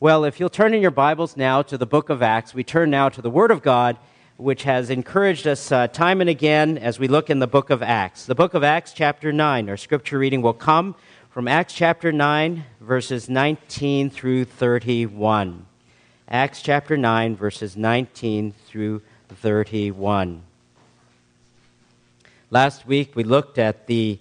[0.00, 2.90] Well, if you'll turn in your Bibles now to the book of Acts, we turn
[2.90, 3.96] now to the Word of God,
[4.36, 7.80] which has encouraged us uh, time and again as we look in the book of
[7.80, 8.26] Acts.
[8.26, 9.70] The book of Acts, chapter 9.
[9.70, 10.96] Our scripture reading will come
[11.30, 15.64] from Acts chapter 9, verses 19 through 31.
[16.28, 20.42] Acts chapter 9, verses 19 through 31.
[22.50, 24.18] Last week we looked at the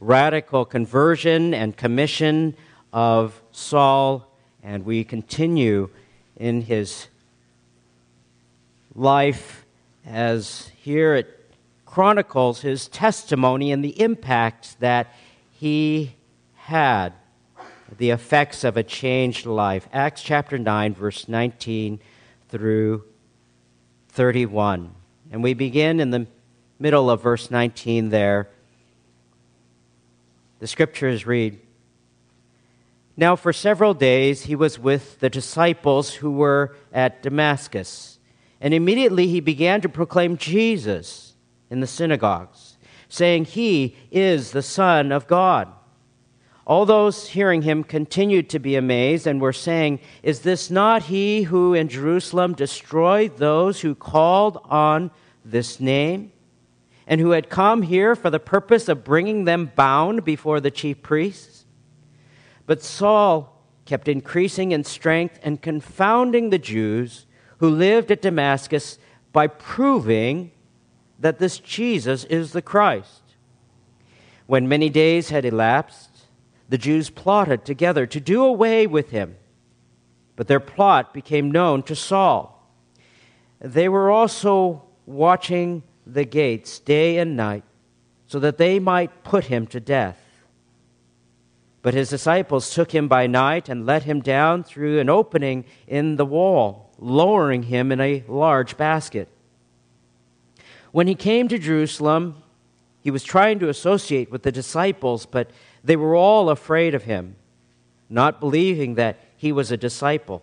[0.00, 2.54] radical conversion and commission
[2.92, 4.28] of Saul
[4.64, 5.90] and we continue
[6.36, 7.08] in his
[8.94, 9.66] life
[10.06, 11.52] as here it
[11.84, 15.14] chronicles his testimony and the impact that
[15.52, 16.16] he
[16.54, 17.12] had,
[17.98, 19.86] the effects of a changed life.
[19.92, 22.00] Acts chapter 9, verse 19
[22.48, 23.04] through
[24.08, 24.92] 31.
[25.30, 26.26] And we begin in the
[26.78, 28.48] middle of verse 19 there.
[30.58, 31.60] The scriptures read
[33.16, 38.18] now, for several days, he was with the disciples who were at Damascus.
[38.60, 41.34] And immediately he began to proclaim Jesus
[41.70, 42.76] in the synagogues,
[43.08, 45.68] saying, He is the Son of God.
[46.66, 51.42] All those hearing him continued to be amazed and were saying, Is this not he
[51.42, 55.12] who in Jerusalem destroyed those who called on
[55.44, 56.32] this name,
[57.06, 61.00] and who had come here for the purpose of bringing them bound before the chief
[61.02, 61.63] priests?
[62.66, 67.26] But Saul kept increasing in strength and confounding the Jews
[67.58, 68.98] who lived at Damascus
[69.32, 70.50] by proving
[71.18, 73.22] that this Jesus is the Christ.
[74.46, 76.26] When many days had elapsed,
[76.68, 79.36] the Jews plotted together to do away with him.
[80.36, 82.50] But their plot became known to Saul.
[83.60, 87.64] They were also watching the gates day and night
[88.26, 90.23] so that they might put him to death.
[91.84, 96.16] But his disciples took him by night and let him down through an opening in
[96.16, 99.28] the wall, lowering him in a large basket.
[100.92, 102.42] When he came to Jerusalem,
[103.02, 105.50] he was trying to associate with the disciples, but
[105.84, 107.36] they were all afraid of him,
[108.08, 110.42] not believing that he was a disciple.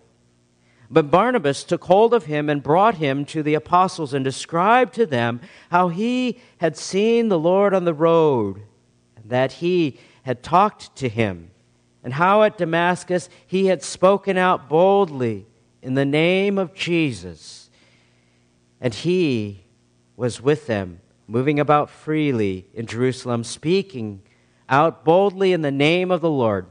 [0.91, 5.07] But Barnabas took hold of him and brought him to the apostles and described to
[5.07, 8.61] them how he had seen the Lord on the road,
[9.15, 11.51] and that he had talked to him,
[12.03, 15.45] and how at Damascus he had spoken out boldly
[15.81, 17.69] in the name of Jesus.
[18.79, 19.63] And he
[20.15, 24.21] was with them, moving about freely in Jerusalem, speaking
[24.69, 26.65] out boldly in the name of the Lord.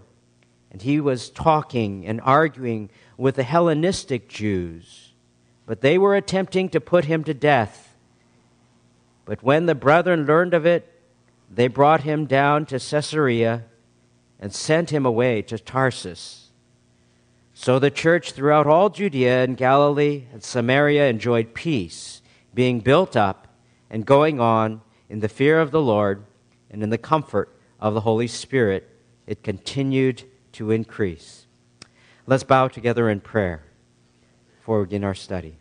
[0.70, 5.12] And he was talking and arguing with the Hellenistic Jews,
[5.66, 7.96] but they were attempting to put him to death.
[9.24, 10.99] But when the brethren learned of it,
[11.50, 13.64] they brought him down to Caesarea
[14.38, 16.52] and sent him away to Tarsus.
[17.52, 22.22] So the church throughout all Judea and Galilee and Samaria enjoyed peace,
[22.54, 23.48] being built up
[23.90, 26.24] and going on in the fear of the Lord
[26.70, 28.88] and in the comfort of the Holy Spirit.
[29.26, 30.22] It continued
[30.52, 31.46] to increase.
[32.26, 33.64] Let's bow together in prayer
[34.56, 35.56] before we begin our study.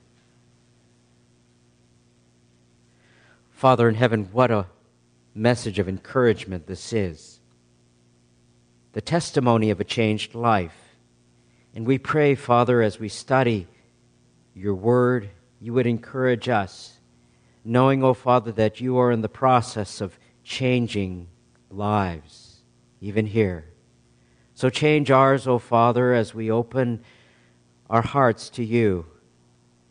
[3.52, 4.68] Father in heaven, what a
[5.40, 7.40] message of encouragement this is
[8.92, 10.98] the testimony of a changed life.
[11.74, 13.68] And we pray, Father, as we study
[14.56, 15.30] your word,
[15.62, 17.00] you would encourage us,
[17.64, 21.28] knowing, O oh Father, that you are in the process of changing
[21.70, 22.62] lives,
[23.00, 23.66] even here.
[24.56, 27.04] So change ours, O oh Father, as we open
[27.90, 29.06] our hearts to you,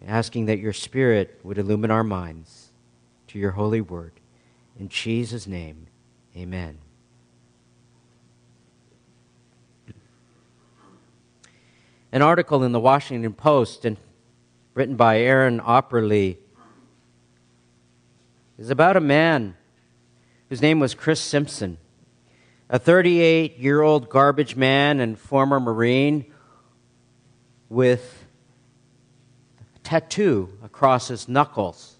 [0.04, 2.72] asking that your Spirit would illumine our minds
[3.28, 4.17] to your holy word.
[4.78, 5.88] In Jesus' name,
[6.36, 6.78] amen.
[12.12, 13.96] An article in the Washington Post and
[14.74, 16.36] written by Aaron Opperly
[18.56, 19.56] is about a man
[20.48, 21.76] whose name was Chris Simpson,
[22.70, 26.32] a 38 year old garbage man and former Marine
[27.68, 28.26] with
[29.60, 31.96] a tattoo across his knuckles,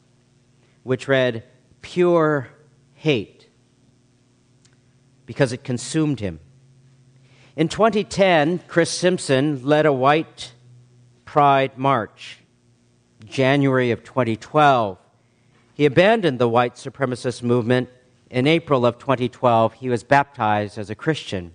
[0.85, 1.43] which read,
[1.83, 2.49] Pure
[2.99, 3.49] hate
[5.25, 6.41] because it consumed him.
[7.55, 10.53] In 2010, Chris Simpson led a white
[11.25, 12.39] pride march.
[13.25, 14.99] January of 2012,
[15.75, 17.89] he abandoned the white supremacist movement.
[18.31, 21.53] In April of 2012, he was baptized as a Christian.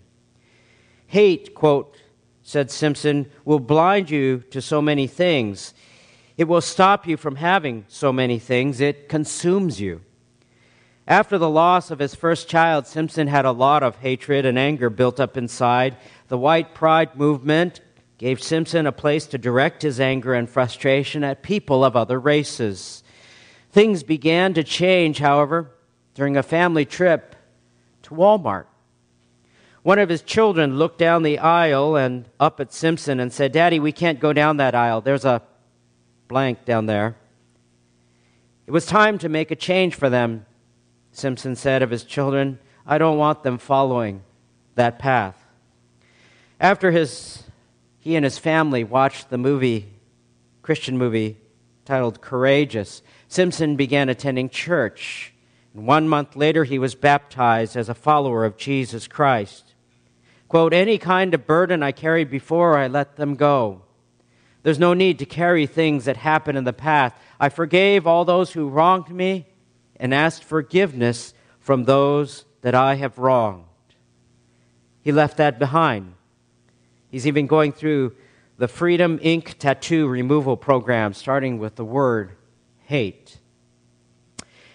[1.07, 1.97] Hate, quote,
[2.41, 5.73] said Simpson, will blind you to so many things.
[6.37, 8.79] It will stop you from having so many things.
[8.79, 10.01] It consumes you.
[11.07, 14.89] After the loss of his first child, Simpson had a lot of hatred and anger
[14.89, 15.97] built up inside.
[16.29, 17.81] The white pride movement
[18.17, 23.03] gave Simpson a place to direct his anger and frustration at people of other races.
[23.71, 25.71] Things began to change, however,
[26.13, 27.35] during a family trip
[28.03, 28.65] to Walmart.
[29.81, 33.79] One of his children looked down the aisle and up at Simpson and said, Daddy,
[33.79, 35.01] we can't go down that aisle.
[35.01, 35.41] There's a
[36.29, 37.17] blank down there.
[38.65, 40.45] It was time to make a change for them,
[41.13, 42.59] Simpson said of his children.
[42.85, 44.23] I don't want them following
[44.75, 45.37] that path.
[46.59, 47.43] After his,
[47.99, 49.93] he and his family watched the movie,
[50.61, 51.37] Christian movie
[51.85, 55.33] titled Courageous, Simpson began attending church.
[55.73, 59.73] And one month later, he was baptized as a follower of Jesus Christ.
[60.47, 63.83] Quote, Any kind of burden I carried before, I let them go.
[64.63, 67.15] There's no need to carry things that happened in the past.
[67.39, 69.47] I forgave all those who wronged me
[69.97, 73.65] and asked forgiveness from those that I have wronged.
[75.01, 76.13] He left that behind.
[77.09, 78.15] He's even going through
[78.57, 82.31] the Freedom Ink tattoo removal program, starting with the word
[82.85, 83.37] hate.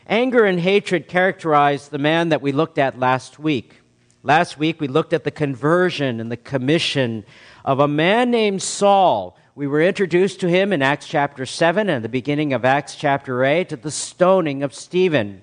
[0.07, 3.81] Anger and hatred characterize the man that we looked at last week.
[4.23, 7.25] Last week, we looked at the conversion and the commission
[7.65, 12.05] of a man named Saul we were introduced to him in Acts chapter 7 and
[12.05, 15.43] the beginning of Acts chapter 8 at the stoning of Stephen,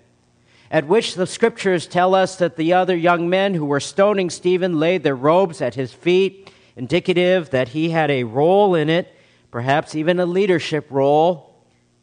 [0.71, 4.79] at which the scriptures tell us that the other young men who were stoning Stephen
[4.79, 9.13] laid their robes at his feet, indicative that he had a role in it,
[9.51, 11.53] perhaps even a leadership role,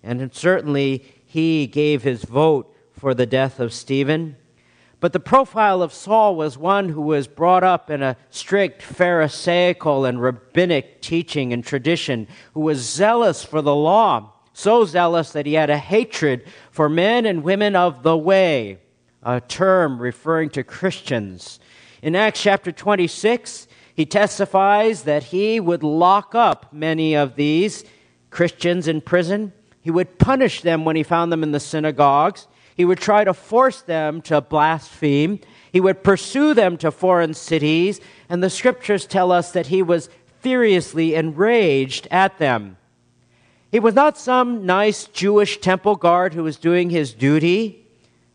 [0.02, 4.36] and certainly he gave his vote for the death of Stephen.
[5.02, 10.04] But the profile of Saul was one who was brought up in a strict Pharisaical
[10.04, 15.54] and rabbinic teaching and tradition, who was zealous for the law, so zealous that he
[15.54, 18.78] had a hatred for men and women of the way,
[19.24, 21.58] a term referring to Christians.
[22.00, 23.66] In Acts chapter 26,
[23.96, 27.84] he testifies that he would lock up many of these
[28.30, 29.52] Christians in prison.
[29.80, 32.46] He would punish them when he found them in the synagogues.
[32.76, 35.40] He would try to force them to blaspheme.
[35.72, 38.00] He would pursue them to foreign cities.
[38.28, 40.08] And the scriptures tell us that he was
[40.40, 42.76] furiously enraged at them.
[43.70, 47.86] He was not some nice Jewish temple guard who was doing his duty.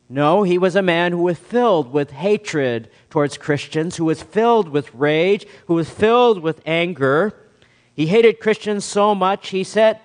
[0.10, 4.70] No, he was a man who was filled with hatred towards Christians, who was filled
[4.70, 7.34] with rage, who was filled with anger.
[7.94, 10.02] He hated Christians so much, he set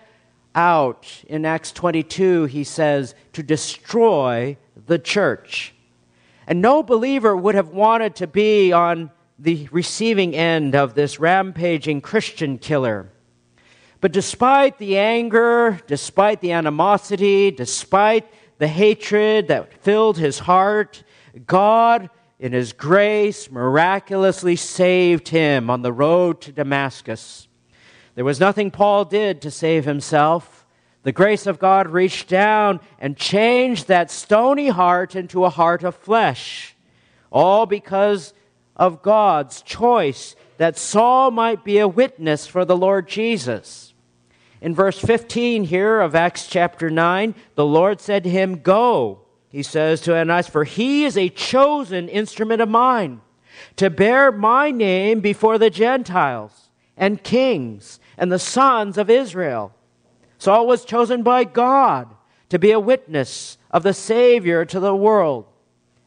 [0.55, 4.57] out in Acts 22, he says, to destroy
[4.87, 5.75] the church.
[6.47, 12.01] And no believer would have wanted to be on the receiving end of this rampaging
[12.01, 13.11] Christian killer.
[14.01, 18.27] But despite the anger, despite the animosity, despite
[18.59, 21.05] the hatred that filled his heart,
[21.47, 27.47] God, in his grace, miraculously saved him on the road to Damascus.
[28.15, 30.67] There was nothing Paul did to save himself.
[31.03, 35.97] The grace of God reached down and changed that stony heart into a heart of
[35.97, 36.77] flesh.
[37.31, 38.35] All because
[38.77, 43.95] of God's choice that Saul might be a witness for the Lord Jesus.
[44.61, 49.63] In verse 15 here of Acts chapter 9, the Lord said to him, Go, he
[49.63, 53.23] says to Ananias, for he is a chosen instrument of mine
[53.77, 59.75] to bear my name before the Gentiles and kings and the sons of Israel.
[60.39, 62.15] Saul was chosen by God
[62.49, 65.47] to be a witness of the Savior to the world.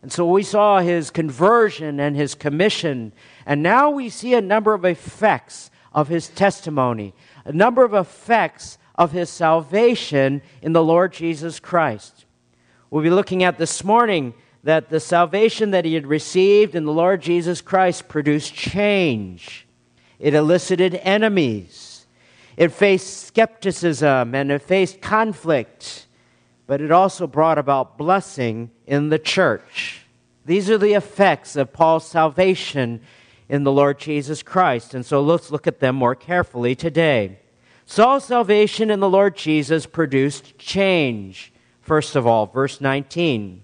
[0.02, 3.14] And so we saw his conversion and his commission.
[3.46, 8.78] And now we see a number of effects of his testimony, a number of effects
[8.96, 12.26] of his salvation in the Lord Jesus Christ.
[12.92, 14.34] We'll be looking at this morning
[14.64, 19.68] that the salvation that he had received in the Lord Jesus Christ produced change.
[20.20, 21.95] It elicited enemies.
[22.58, 26.08] It faced skepticism and it faced conflict,
[26.68, 30.06] but it also brought about blessing in the church.
[30.46, 33.02] These are the effects of Paul's salvation
[33.50, 34.94] in the Lord Jesus Christ.
[34.94, 37.40] And so let's look at them more carefully today.
[37.86, 41.52] Saul's salvation in the Lord Jesus produced change.
[41.82, 43.62] First of all, verse 19.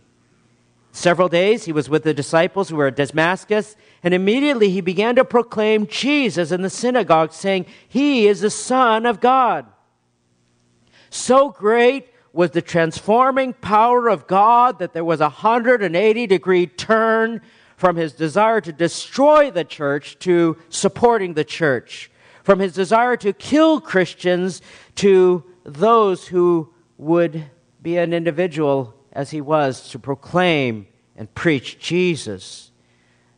[0.92, 5.16] Several days he was with the disciples who were at Damascus, and immediately he began
[5.16, 9.66] to proclaim Jesus in the synagogue, saying, He is the Son of God.
[11.10, 17.42] So great was the transforming power of God that there was a 180 degree turn
[17.78, 22.12] from his desire to destroy the church to supporting the church,
[22.44, 24.62] from his desire to kill Christians
[24.96, 27.46] to those who would
[27.82, 32.72] be an individual as he was to proclaim and preach Jesus.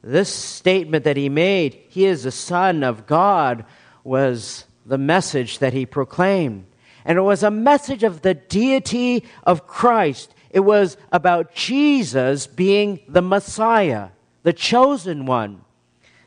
[0.03, 3.65] This statement that he made, he is the Son of God,
[4.03, 6.65] was the message that he proclaimed.
[7.05, 10.33] And it was a message of the deity of Christ.
[10.49, 14.09] It was about Jesus being the Messiah,
[14.43, 15.61] the chosen one.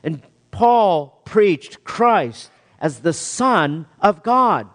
[0.02, 2.50] And Paul preached Christ
[2.80, 4.68] as the Son of God.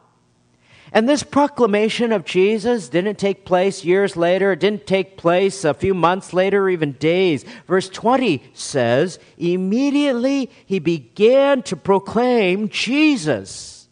[0.92, 4.52] And this proclamation of Jesus didn't take place years later.
[4.52, 7.46] It didn't take place a few months later or even days.
[7.66, 13.88] Verse 20 says, immediately he began to proclaim Jesus.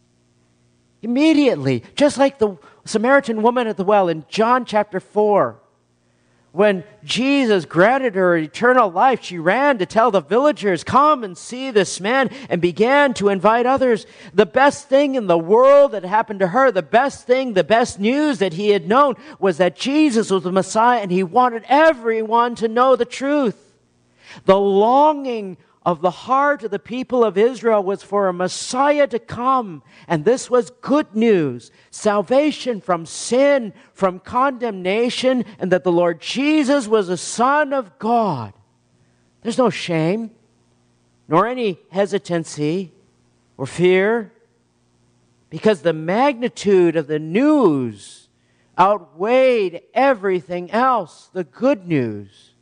[1.01, 1.83] Immediately.
[1.95, 5.57] Just like the Samaritan woman at the well in John chapter 4
[6.51, 11.69] when Jesus granted her eternal life, she ran to tell the villagers, Come and see
[11.69, 14.07] this man, and began to invite others.
[14.33, 17.99] The best thing in the world that happened to her, the best thing, the best
[17.99, 22.55] news that he had known was that Jesus was the Messiah, and he wanted everyone
[22.55, 23.75] to know the truth.
[24.45, 25.57] The longing
[25.89, 29.81] of the heart of the people of Israel was for a Messiah to come.
[30.07, 36.87] And this was good news salvation from sin, from condemnation, and that the Lord Jesus
[36.87, 38.53] was the Son of God.
[39.41, 40.29] There's no shame,
[41.27, 42.91] nor any hesitancy
[43.57, 44.31] or fear,
[45.49, 48.29] because the magnitude of the news
[48.77, 52.53] outweighed everything else, the good news.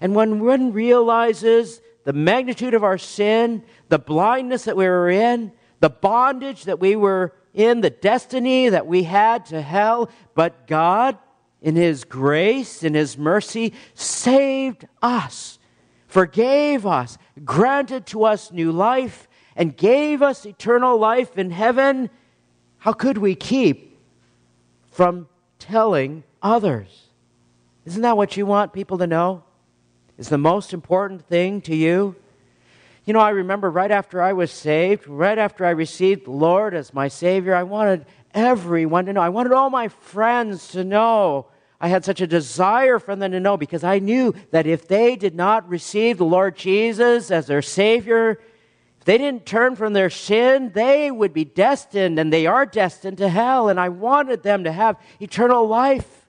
[0.00, 5.52] And when one realizes the magnitude of our sin, the blindness that we were in,
[5.80, 10.10] the bondage that we were in, the destiny that we had to hell.
[10.34, 11.18] But God,
[11.62, 15.58] in His grace, in His mercy, saved us,
[16.06, 22.10] forgave us, granted to us new life, and gave us eternal life in heaven.
[22.78, 23.98] How could we keep
[24.90, 27.08] from telling others?
[27.86, 29.44] Isn't that what you want people to know?
[30.18, 32.16] Is the most important thing to you?
[33.04, 36.74] You know, I remember right after I was saved, right after I received the Lord
[36.74, 39.20] as my Savior, I wanted everyone to know.
[39.20, 41.46] I wanted all my friends to know.
[41.80, 45.16] I had such a desire for them to know because I knew that if they
[45.16, 48.40] did not receive the Lord Jesus as their Savior,
[48.98, 53.18] if they didn't turn from their sin, they would be destined, and they are destined
[53.18, 53.68] to hell.
[53.68, 56.23] And I wanted them to have eternal life.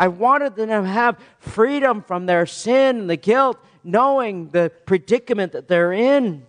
[0.00, 5.52] I wanted them to have freedom from their sin and the guilt, knowing the predicament
[5.52, 6.46] that they're in.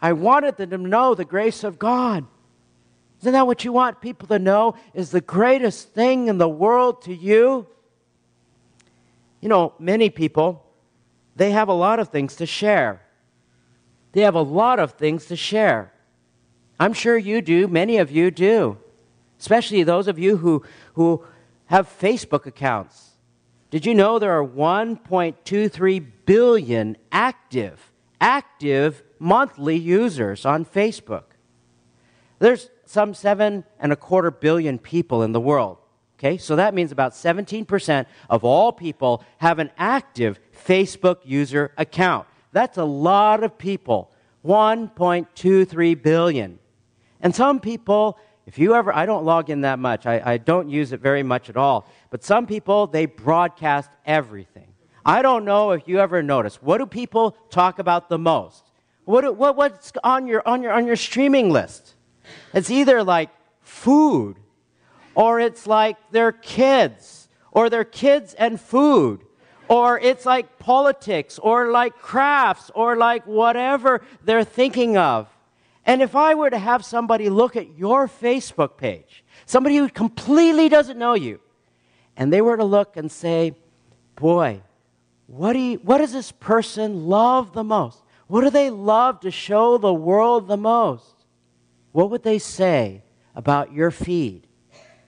[0.00, 2.24] I wanted them to know the grace of God.
[3.20, 7.02] Isn't that what you want people to know is the greatest thing in the world
[7.02, 7.66] to you?
[9.40, 10.64] You know, many people,
[11.34, 13.02] they have a lot of things to share.
[14.12, 15.92] They have a lot of things to share.
[16.78, 18.78] I'm sure you do, many of you do.
[19.40, 20.62] Especially those of you who,
[20.94, 21.24] who
[21.66, 23.16] have Facebook accounts.
[23.70, 31.24] Did you know there are 1.23 billion active, active monthly users on Facebook?
[32.38, 35.78] There's some seven and a quarter billion people in the world.
[36.18, 42.26] Okay, so that means about 17% of all people have an active Facebook user account.
[42.52, 44.10] That's a lot of people.
[44.42, 46.58] 1.23 billion.
[47.20, 50.06] And some people if you ever, I don't log in that much.
[50.06, 51.90] I, I don't use it very much at all.
[52.10, 54.68] But some people, they broadcast everything.
[55.04, 56.62] I don't know if you ever notice.
[56.62, 58.70] What do people talk about the most?
[59.04, 61.94] What, what, what's on your, on, your, on your streaming list?
[62.54, 63.30] It's either like
[63.62, 64.36] food,
[65.14, 69.22] or it's like their kids, or their kids and food,
[69.68, 75.28] or it's like politics, or like crafts, or like whatever they're thinking of.
[75.86, 80.68] And if I were to have somebody look at your Facebook page, somebody who completely
[80.68, 81.40] doesn't know you,
[82.16, 83.54] and they were to look and say,
[84.16, 84.62] Boy,
[85.26, 88.02] what, do you, what does this person love the most?
[88.26, 91.24] What do they love to show the world the most?
[91.92, 93.02] What would they say
[93.34, 94.46] about your feed?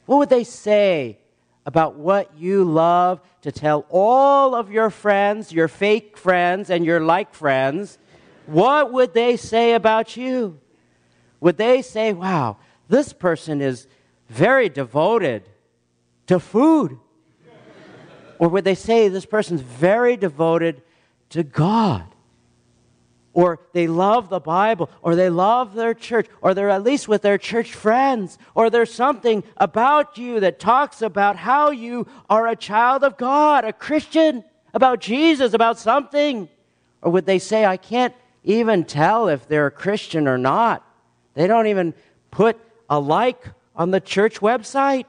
[0.07, 1.19] What would they say
[1.67, 7.01] about what you love to tell all of your friends, your fake friends, and your
[7.01, 7.99] like friends?
[8.47, 10.61] What would they say about you?
[11.41, 12.57] Would they say, wow,
[12.89, 13.87] this person is
[14.29, 15.49] very devoted
[16.27, 16.99] to food?
[18.39, 20.83] or would they say, this person's very devoted
[21.31, 22.05] to God?
[23.33, 27.23] Or they love the Bible, or they love their church, or they're at least with
[27.23, 32.57] their church friends, or there's something about you that talks about how you are a
[32.57, 36.49] child of God, a Christian, about Jesus, about something.
[37.03, 38.15] Or would they say, I can't
[38.45, 40.85] even tell if they're a Christian or not?
[41.39, 41.95] They don't even
[42.33, 42.59] put
[42.91, 43.41] a like
[43.77, 45.07] on the church website.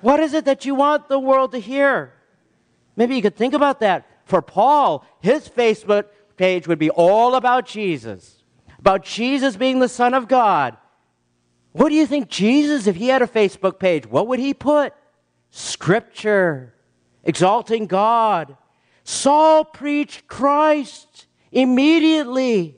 [0.00, 2.12] what is it that you want the world to hear?
[2.94, 4.06] Maybe you could think about that.
[4.26, 6.04] For Paul, his Facebook
[6.36, 8.44] page would be all about Jesus,
[8.78, 10.76] about Jesus being the Son of God.
[11.72, 14.94] What do you think Jesus, if he had a Facebook page, what would he put?
[15.50, 16.74] Scripture,
[17.24, 18.56] exalting God.
[19.02, 21.25] Saul preached Christ
[21.56, 22.76] immediately.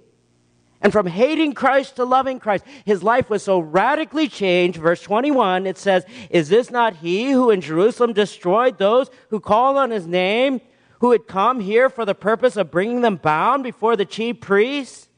[0.81, 4.79] And from hating Christ to loving Christ, his life was so radically changed.
[4.79, 9.77] Verse 21, it says, Is this not he who in Jerusalem destroyed those who called
[9.77, 10.61] on his name,
[11.01, 15.09] who had come here for the purpose of bringing them bound before the chief priests?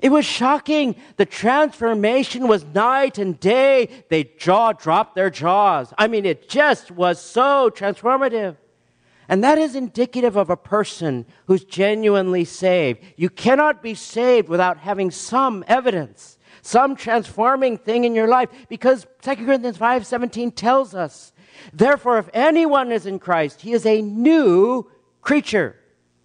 [0.00, 0.96] It was shocking.
[1.16, 3.88] The transformation was night and day.
[4.08, 5.92] They jaw dropped their jaws.
[5.98, 8.56] I mean, it just was so transformative.
[9.28, 13.00] And that is indicative of a person who's genuinely saved.
[13.16, 19.06] You cannot be saved without having some evidence, some transforming thing in your life, because
[19.22, 21.32] 2 Corinthians 5:17 tells us,
[21.72, 24.90] "Therefore if anyone is in Christ, he is a new
[25.22, 25.76] creature.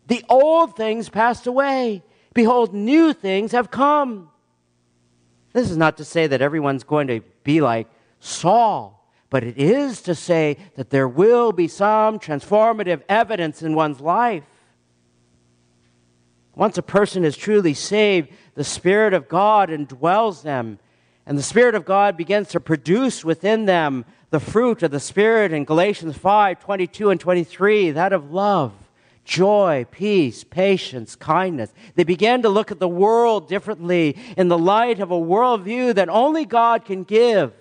[0.08, 2.04] The old things passed away;
[2.34, 4.30] behold, new things have come."
[5.54, 7.88] This is not to say that everyone's going to be like
[8.20, 8.99] Saul
[9.30, 14.44] but it is to say that there will be some transformative evidence in one's life.
[16.56, 20.80] Once a person is truly saved, the Spirit of God indwells them,
[21.26, 25.54] and the Spirit of God begins to produce within them the fruit of the Spirit
[25.54, 28.74] in Galatians 5 22 and 23, that of love,
[29.24, 31.72] joy, peace, patience, kindness.
[31.96, 36.10] They began to look at the world differently in the light of a worldview that
[36.10, 37.54] only God can give.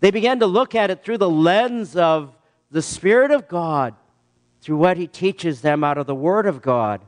[0.00, 2.34] They began to look at it through the lens of
[2.70, 3.94] the Spirit of God,
[4.60, 7.02] through what He teaches them out of the Word of God.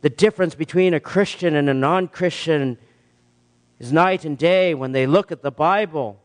[0.00, 2.78] The difference between a Christian and a non Christian
[3.78, 4.74] is night and day.
[4.74, 6.20] When they look at the Bible,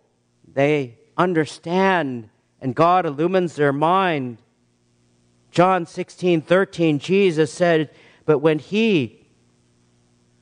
[0.53, 2.29] they understand
[2.62, 4.39] and God illumines their mind.
[5.51, 7.89] John 16, 13, Jesus said,
[8.25, 9.27] But when He,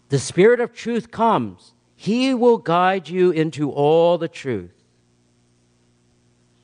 [0.10, 4.77] the Spirit of truth, comes, He will guide you into all the truth.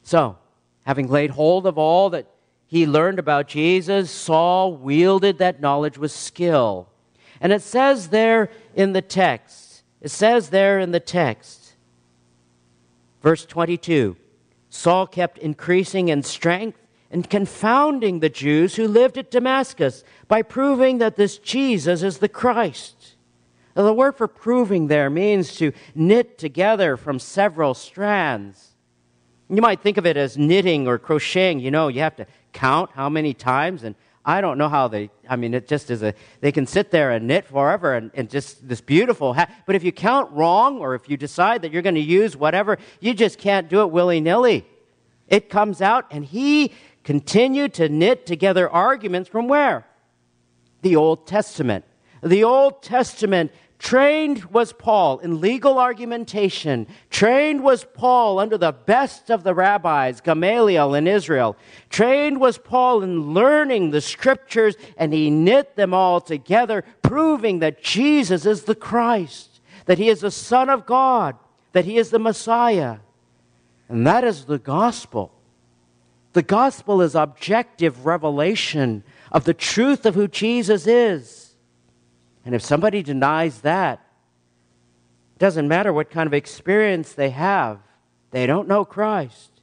[0.04, 0.38] So,
[0.86, 2.28] having laid hold of all that
[2.68, 6.90] he learned about Jesus, Saul wielded that knowledge with skill.
[7.40, 11.76] And it says there in the text, it says there in the text,
[13.22, 14.18] verse 22
[14.70, 16.80] Saul kept increasing in strength
[17.12, 22.28] and confounding the Jews who lived at Damascus by proving that this Jesus is the
[22.28, 23.16] Christ.
[23.76, 28.73] Now, the word for proving there means to knit together from several strands.
[29.54, 31.60] You might think of it as knitting or crocheting.
[31.60, 33.84] You know, you have to count how many times.
[33.84, 33.94] And
[34.26, 37.12] I don't know how they, I mean, it just is a, they can sit there
[37.12, 39.36] and knit forever and, and just this beautiful.
[39.66, 42.80] But if you count wrong or if you decide that you're going to use whatever,
[43.00, 44.66] you just can't do it willy nilly.
[45.28, 49.86] It comes out, and he continued to knit together arguments from where?
[50.82, 51.86] The Old Testament.
[52.22, 53.52] The Old Testament
[53.84, 56.88] Trained was Paul in legal argumentation.
[57.10, 61.58] Trained was Paul under the best of the rabbis, Gamaliel in Israel.
[61.90, 67.84] Trained was Paul in learning the scriptures, and he knit them all together, proving that
[67.84, 71.36] Jesus is the Christ, that he is the Son of God,
[71.74, 73.00] that he is the Messiah.
[73.90, 75.34] And that is the gospel.
[76.32, 81.53] The gospel is objective revelation of the truth of who Jesus is.
[82.46, 84.06] And if somebody denies that,
[85.36, 87.80] it doesn't matter what kind of experience they have,
[88.32, 89.62] they don't know Christ.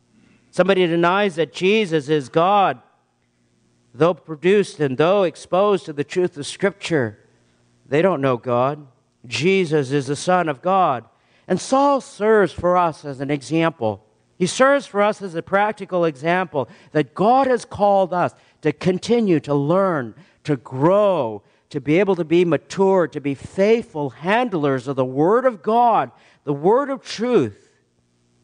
[0.51, 2.81] Somebody denies that Jesus is God,
[3.95, 7.19] though produced and though exposed to the truth of Scripture,
[7.87, 8.87] they don't know God.
[9.27, 11.05] Jesus is the Son of God.
[11.47, 14.05] And Saul serves for us as an example.
[14.39, 19.41] He serves for us as a practical example that God has called us to continue
[19.41, 20.15] to learn,
[20.45, 25.47] to grow, to be able to be mature, to be faithful handlers of the Word
[25.47, 26.11] of God,
[26.45, 27.71] the Word of truth.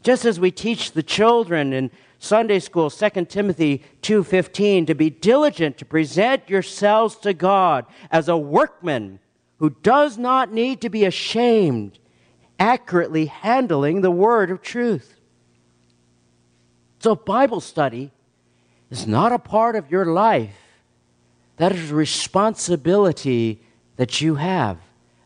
[0.02, 5.76] Just as we teach the children in Sunday school, 2 Timothy 2:15, to be diligent
[5.78, 9.18] to present yourselves to God as a workman
[9.58, 11.98] who does not need to be ashamed,
[12.58, 15.20] accurately handling the word of truth.
[17.00, 18.12] So Bible study
[18.90, 20.65] is not a part of your life
[21.56, 23.62] that is a responsibility
[23.96, 24.78] that you have.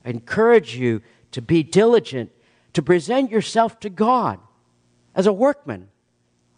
[0.04, 2.30] I encourage you to be diligent,
[2.72, 4.38] to present yourself to God
[5.14, 5.88] as a workman,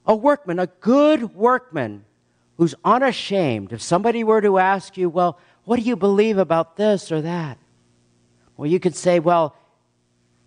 [0.07, 2.05] a workman, a good workman
[2.59, 3.73] who's unashamed.
[3.73, 7.59] If somebody were to ask you, well, what do you believe about this or that?
[8.57, 9.57] Well, you could say, well,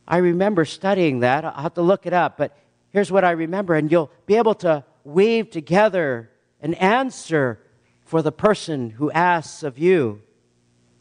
[0.07, 1.43] I remember studying that.
[1.45, 2.55] I'll have to look it up, but
[2.91, 3.75] here's what I remember.
[3.75, 6.29] And you'll be able to weave together
[6.61, 7.59] an answer
[8.05, 10.21] for the person who asks of you.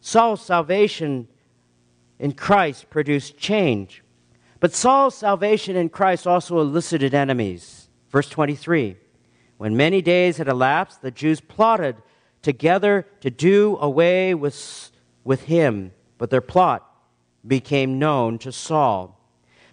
[0.01, 1.29] Saul's salvation
[2.19, 4.03] in Christ produced change.
[4.59, 7.89] But Saul's salvation in Christ also elicited enemies.
[8.11, 8.97] Verse 23
[9.59, 11.97] When many days had elapsed, the Jews plotted
[12.41, 14.91] together to do away with,
[15.23, 16.89] with him, but their plot
[17.47, 19.21] became known to Saul.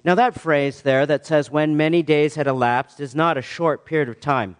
[0.03, 3.85] Now, that phrase there that says, when many days had elapsed, is not a short
[3.85, 4.55] period of time.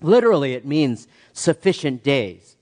[0.00, 2.56] Literally, it means sufficient days.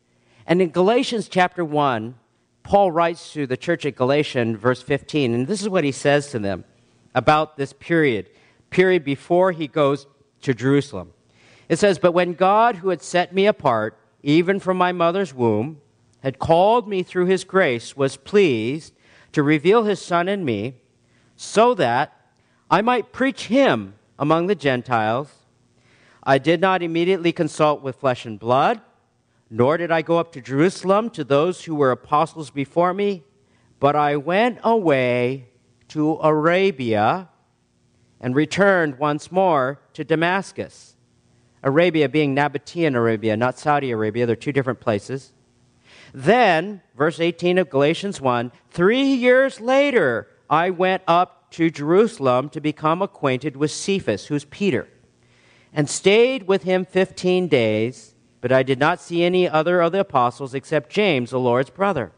[0.47, 2.15] And in Galatians chapter 1,
[2.63, 6.31] Paul writes to the church at Galatians, verse 15, and this is what he says
[6.31, 6.65] to them
[7.15, 8.29] about this period,
[8.71, 10.07] period before he goes
[10.43, 11.13] to Jerusalem.
[11.69, 15.81] It says, But when God, who had set me apart, even from my mother's womb,
[16.21, 18.93] had called me through his grace, was pleased
[19.33, 20.75] to reveal his Son in me,
[21.37, 22.33] so that
[22.71, 25.31] I might preach him among the Gentiles.
[26.29, 28.81] I did not immediately consult with flesh and blood,
[29.49, 33.23] nor did I go up to Jerusalem to those who were apostles before me,
[33.79, 35.47] but I went away
[35.89, 37.29] to Arabia
[38.21, 40.97] and returned once more to Damascus.
[41.63, 44.27] Arabia being Nabatean Arabia, not Saudi Arabia.
[44.27, 45.33] They're two different places.
[46.13, 52.61] Then, verse 18 of Galatians 1 three years later, I went up to Jerusalem to
[52.61, 54.89] become acquainted with Cephas, who's Peter,
[55.77, 60.01] and stayed with him 15 days, but I did not see any other of the
[60.01, 62.13] apostles except James, the Lord's brother.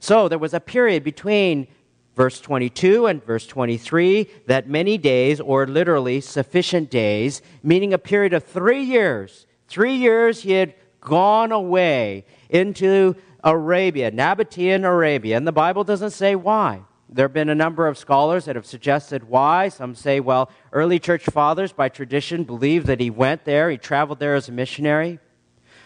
[0.00, 1.68] So there was a period between
[2.16, 8.32] verse 22 and verse 23 that many days, or literally sufficient days, meaning a period
[8.32, 9.46] of three years.
[9.68, 16.34] Three years he had gone away into Arabia, Nabatean Arabia, and the Bible doesn't say
[16.34, 16.82] why.
[17.14, 19.68] There have been a number of scholars that have suggested why.
[19.68, 24.18] Some say, well, early church fathers, by tradition, believe that he went there, he traveled
[24.18, 25.18] there as a missionary.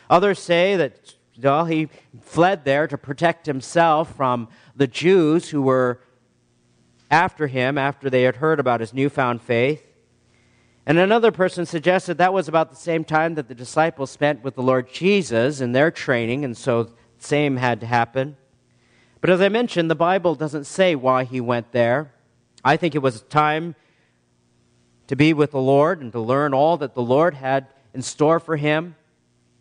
[0.08, 1.88] Others say that well, he
[2.22, 6.00] fled there to protect himself from the Jews who were
[7.10, 9.82] after him after they had heard about his newfound faith.
[10.86, 14.54] And another person suggested that was about the same time that the disciples spent with
[14.54, 18.36] the Lord Jesus in their training, and so the same had to happen.
[19.20, 22.12] But as I mentioned, the Bible doesn't say why he went there.
[22.64, 23.74] I think it was time
[25.06, 28.40] to be with the Lord and to learn all that the Lord had in store
[28.40, 28.96] for him,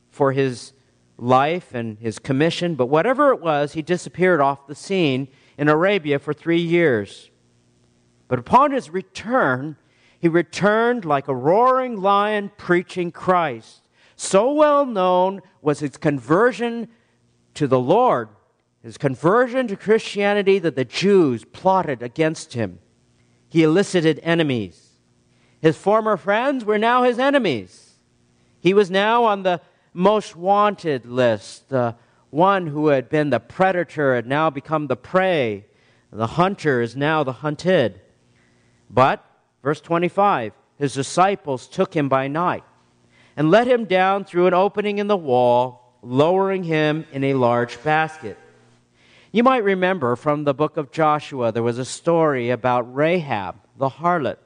[0.10, 0.74] for his
[1.18, 2.76] life and his commission.
[2.76, 7.30] But whatever it was, he disappeared off the scene in Arabia for three years.
[8.28, 9.78] But upon his return,
[10.20, 13.88] he returned like a roaring lion preaching Christ.
[14.16, 16.88] So well known was his conversion
[17.54, 18.30] to the Lord,
[18.86, 22.78] his conversion to Christianity, that the Jews plotted against him.
[23.50, 25.00] He elicited enemies.
[25.60, 27.96] His former friends were now his enemies.
[28.60, 29.60] He was now on the
[29.92, 31.70] most wanted list.
[31.70, 31.96] The
[32.30, 35.66] one who had been the predator had now become the prey.
[36.12, 38.00] The hunter is now the hunted.
[38.88, 39.26] But,
[39.64, 42.64] verse 25, his disciples took him by night
[43.36, 47.82] and let him down through an opening in the wall, lowering him in a large
[47.84, 48.38] basket.
[49.36, 53.90] You might remember from the book of Joshua, there was a story about Rahab, the
[53.90, 54.38] harlot.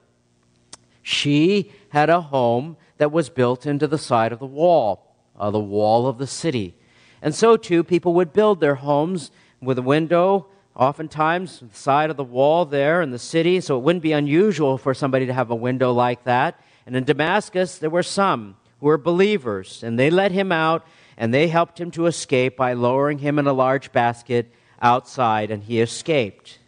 [1.04, 5.60] She had a home that was built into the side of the wall, uh, the
[5.60, 6.73] wall of the city.
[7.21, 9.30] And so, too, people would build their homes
[9.62, 13.84] with a window oftentimes the side of the wall there in the city, so it
[13.84, 16.60] wouldn't be unusual for somebody to have a window like that.
[16.88, 20.84] And in Damascus, there were some who were believers, and they let him out
[21.15, 25.63] and they helped him to escape by lowering him in a large basket outside, and
[25.63, 26.60] he escaped.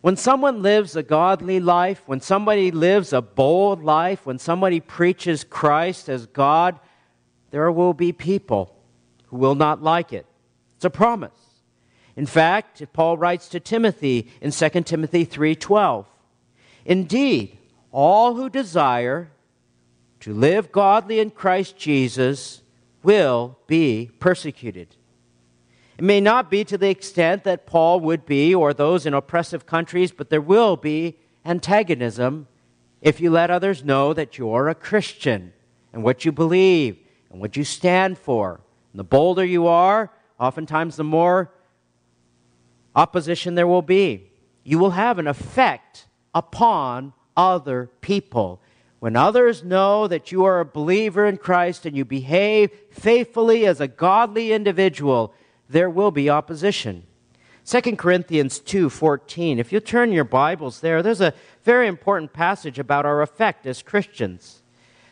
[0.00, 5.44] When someone lives a godly life, when somebody lives a bold life, when somebody preaches
[5.44, 6.78] Christ as God,
[7.50, 8.76] there will be people
[9.28, 10.26] who will not like it.
[10.76, 11.30] It's a promise.
[12.16, 16.06] In fact, Paul writes to Timothy in 2 Timothy 3:12,
[16.84, 17.56] "Indeed,
[17.90, 19.30] all who desire
[20.20, 22.62] to live godly in Christ Jesus
[23.02, 24.96] will be persecuted."
[25.96, 29.64] It may not be to the extent that Paul would be or those in oppressive
[29.64, 32.48] countries, but there will be antagonism
[33.00, 35.52] if you let others know that you're a Christian
[35.92, 36.98] and what you believe
[37.30, 38.60] and what you stand for.
[38.92, 41.52] And the bolder you are, oftentimes the more
[42.96, 44.30] opposition there will be.
[44.64, 48.60] You will have an effect upon other people.
[48.98, 53.80] When others know that you are a believer in Christ and you behave faithfully as
[53.80, 55.34] a godly individual,
[55.74, 57.02] there will be opposition.
[57.64, 59.58] 2 Corinthians 2:14.
[59.58, 61.34] If you turn your Bibles there, there's a
[61.64, 64.62] very important passage about our effect as Christians.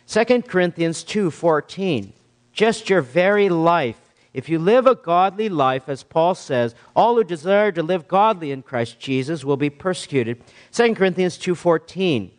[0.06, 2.12] 2 Corinthians 2:14.
[2.52, 3.98] Just your very life
[4.34, 8.50] If you live a godly life, as Paul says, all who desire to live godly
[8.50, 10.42] in Christ Jesus will be persecuted.
[10.70, 12.30] 2 Corinthians 2:14.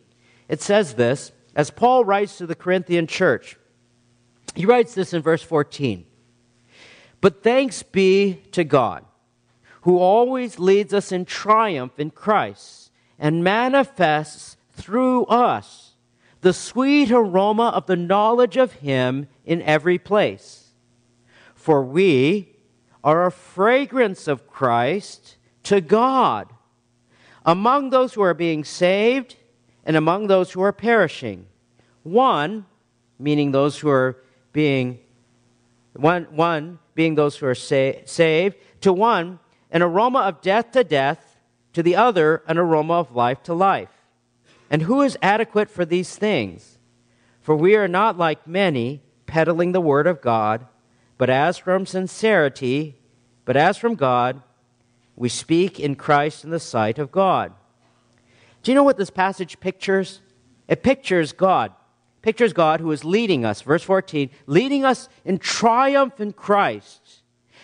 [0.50, 3.58] It says this, as Paul writes to the Corinthian church.
[4.56, 6.06] He writes this in verse 14.
[7.24, 9.06] But thanks be to God,
[9.84, 15.94] who always leads us in triumph in Christ and manifests through us
[16.42, 20.74] the sweet aroma of the knowledge of Him in every place.
[21.56, 22.58] For we
[23.06, 26.52] are a fragrance of Christ to God
[27.46, 29.38] among those who are being saved
[29.86, 31.46] and among those who are perishing.
[32.04, 32.66] One,
[33.18, 35.00] meaning those who are being,
[35.94, 39.40] one, one being those who are sa- saved, to one,
[39.72, 41.38] an aroma of death to death,
[41.74, 43.90] to the other, an aroma of life to life.
[44.70, 46.78] And who is adequate for these things?
[47.42, 50.68] For we are not like many peddling the word of God
[51.18, 52.98] but as from sincerity,
[53.46, 54.42] but as from God,
[55.16, 57.54] we speak in Christ in the sight of God.
[58.62, 60.22] Do you know what this passage pictures?
[60.68, 61.72] It pictures God.
[62.24, 67.22] Pictures God who is leading us, verse 14, leading us in triumph in Christ.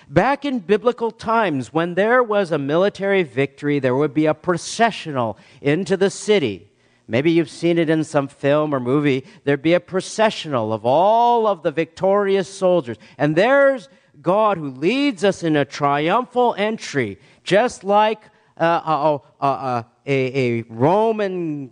[0.09, 5.37] Back in biblical times, when there was a military victory, there would be a processional
[5.61, 6.69] into the city.
[7.07, 9.25] Maybe you've seen it in some film or movie.
[9.45, 12.97] There'd be a processional of all of the victorious soldiers.
[13.17, 13.87] And there's
[14.21, 18.21] God who leads us in a triumphal entry, just like
[18.59, 21.71] uh, uh, uh, a, a, Roman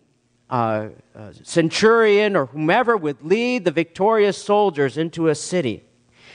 [0.50, 0.90] uh,
[1.44, 5.84] centurion or whomever would lead the victorious soldiers into a city.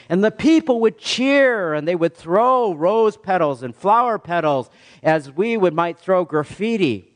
[0.09, 4.69] And the people would cheer and they would throw rose petals and flower petals
[5.03, 7.13] as we would might throw graffiti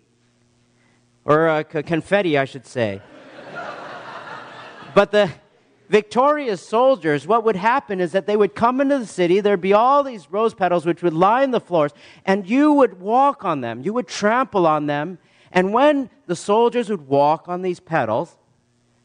[1.24, 3.02] or uh, confetti, I should say.
[4.94, 5.30] but the
[5.88, 9.72] victorious soldiers, what would happen is that they would come into the city, there'd be
[9.72, 11.92] all these rose petals which would line the floors,
[12.24, 15.18] and you would walk on them, you would trample on them,
[15.56, 18.36] and when the soldiers would walk on these petals,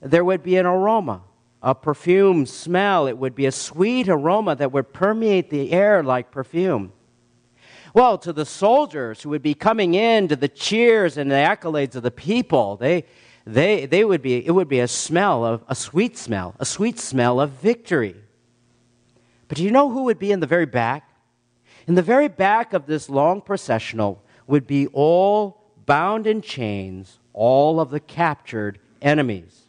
[0.01, 1.21] there would be an aroma,
[1.63, 3.07] a perfume smell.
[3.07, 6.91] It would be a sweet aroma that would permeate the air like perfume.
[7.93, 11.95] Well, to the soldiers who would be coming in to the cheers and the accolades
[11.95, 13.05] of the people, they,
[13.45, 16.99] they, they would be, it would be a smell of, a sweet smell, a sweet
[16.99, 18.17] smell of victory.
[19.47, 21.09] But do you know who would be in the very back?
[21.87, 25.61] In the very back of this long processional would be all
[25.91, 29.63] bound in chains, all of the captured enemies.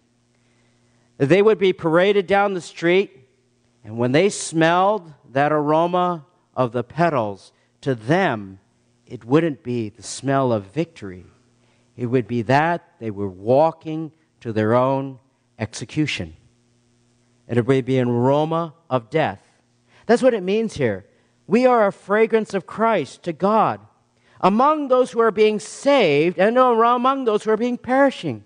[1.19, 3.27] They would be paraded down the street,
[3.83, 8.61] and when they smelled that aroma of the petals, to them,
[9.05, 11.25] it wouldn't be the smell of victory.
[11.97, 15.19] It would be that they were walking to their own
[15.59, 16.37] execution.
[17.49, 19.43] It would be an aroma of death.
[20.07, 21.05] That's what it means here.
[21.49, 23.81] We are a fragrance of Christ to God
[24.43, 28.45] among those who are being saved and among those who are being perishing.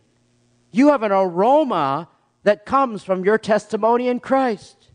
[0.71, 2.09] You have an aroma
[2.43, 4.91] that comes from your testimony in Christ.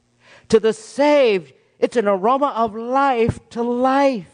[0.50, 4.32] To the saved, it's an aroma of life to life.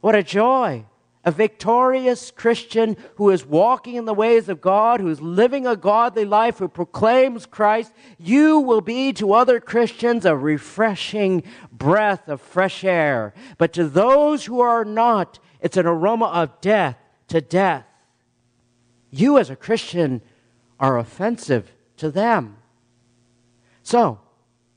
[0.00, 0.84] What a joy!
[1.26, 5.76] A victorious Christian who is walking in the ways of God, who is living a
[5.76, 12.40] godly life, who proclaims Christ, you will be to other Christians a refreshing breath of
[12.40, 13.34] fresh air.
[13.58, 16.96] But to those who are not, it's an aroma of death
[17.28, 17.84] to death.
[19.10, 20.22] You, as a Christian,
[20.78, 22.58] are offensive to them.
[23.82, 24.20] So,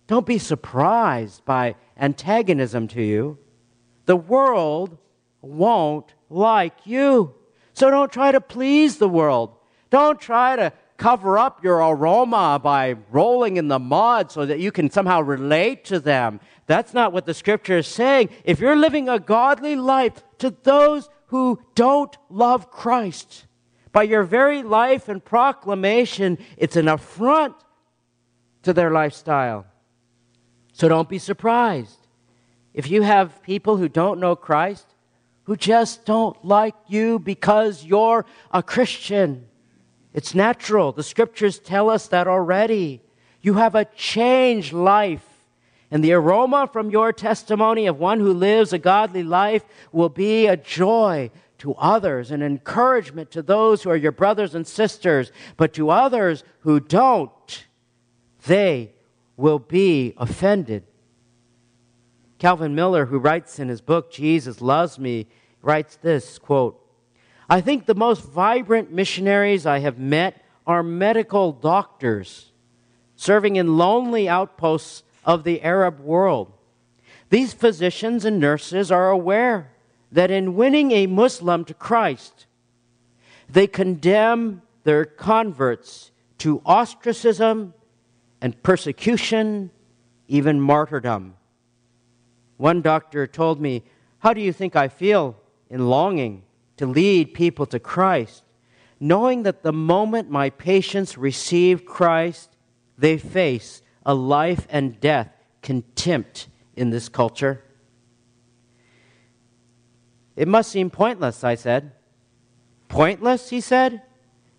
[0.07, 3.37] don't be surprised by antagonism to you.
[4.05, 4.97] The world
[5.41, 7.33] won't like you.
[7.73, 9.55] So don't try to please the world.
[9.89, 14.71] Don't try to cover up your aroma by rolling in the mud so that you
[14.71, 16.39] can somehow relate to them.
[16.67, 18.29] That's not what the scripture is saying.
[18.43, 23.45] If you're living a godly life to those who don't love Christ,
[23.91, 27.55] by your very life and proclamation, it's an affront
[28.63, 29.65] to their lifestyle.
[30.73, 32.07] So don't be surprised.
[32.73, 34.88] If you have people who don't know Christ,
[35.49, 39.47] who just don't like you because you're a Christian,
[40.13, 40.91] it's natural.
[40.91, 43.01] The scriptures tell us that already.
[43.41, 45.25] You have a changed life.
[45.89, 50.45] And the aroma from your testimony of one who lives a godly life will be
[50.45, 55.31] a joy to others, an encouragement to those who are your brothers and sisters.
[55.57, 57.65] But to others who don't,
[58.45, 58.93] they
[59.35, 60.83] will be offended
[62.39, 65.27] Calvin Miller, who writes in his book, Jesus Loves Me,
[65.61, 66.79] writes this quote,
[67.49, 72.51] I think the most vibrant missionaries I have met are medical doctors
[73.15, 76.53] serving in lonely outposts of the Arab world.
[77.29, 79.71] These physicians and nurses are aware
[80.11, 82.45] that in winning a Muslim to Christ,
[83.49, 87.73] they condemn their converts to ostracism
[88.41, 89.69] and persecution,
[90.27, 91.35] even martyrdom.
[92.57, 93.83] One doctor told me,
[94.19, 95.35] How do you think I feel
[95.69, 96.43] in longing
[96.77, 98.43] to lead people to Christ,
[98.99, 102.55] knowing that the moment my patients receive Christ,
[102.97, 107.63] they face a life and death contempt in this culture?
[110.35, 111.91] It must seem pointless, I said.
[112.87, 114.01] Pointless, he said?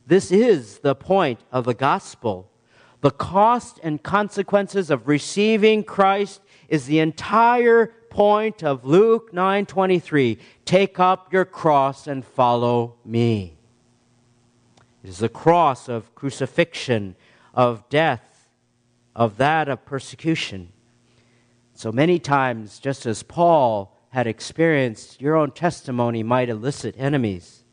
[0.06, 2.50] This is the point of the gospel.
[3.00, 10.38] The cost and consequences of receiving Christ is the entire point of Luke 9:23.
[10.64, 13.56] Take up your cross and follow me.
[15.02, 17.16] It is the cross of crucifixion,
[17.54, 18.50] of death,
[19.16, 20.72] of that of persecution.
[21.74, 27.64] So many times, just as Paul had experienced, your own testimony might elicit enemies.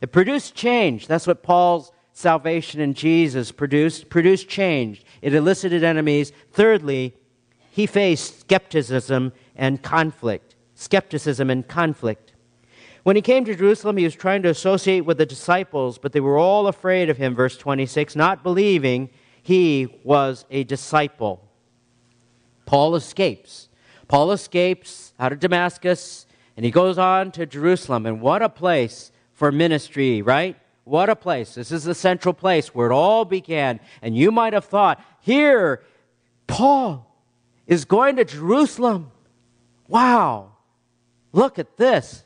[0.00, 1.06] It produced change.
[1.06, 5.04] That's what Paul's salvation in Jesus produced, produced change.
[5.22, 6.32] It elicited enemies.
[6.52, 7.14] Thirdly,
[7.70, 10.56] he faced skepticism and conflict.
[10.74, 12.32] Skepticism and conflict.
[13.02, 16.20] When he came to Jerusalem, he was trying to associate with the disciples, but they
[16.20, 19.10] were all afraid of him, verse 26, not believing
[19.42, 21.48] he was a disciple.
[22.64, 23.68] Paul escapes.
[24.08, 28.06] Paul escapes out of Damascus and he goes on to Jerusalem.
[28.06, 30.56] And what a place for ministry, right?
[30.84, 31.54] What a place.
[31.54, 33.80] This is the central place where it all began.
[34.02, 35.82] And you might have thought, here,
[36.46, 37.06] Paul
[37.66, 39.11] is going to Jerusalem.
[39.88, 40.52] Wow.
[41.32, 42.24] Look at this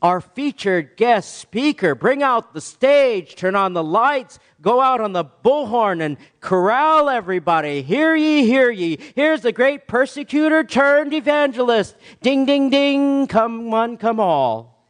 [0.00, 1.94] our featured guest speaker.
[1.94, 7.08] Bring out the stage, turn on the lights, go out on the bullhorn and corral
[7.08, 7.82] everybody.
[7.82, 8.98] Hear ye, hear ye.
[9.16, 11.96] Here's the great persecutor turned evangelist.
[12.22, 13.26] Ding, ding, ding.
[13.26, 14.86] Come one, come all.